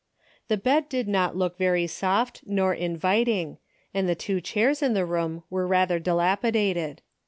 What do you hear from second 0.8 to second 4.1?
did not look very soft nor inviting, and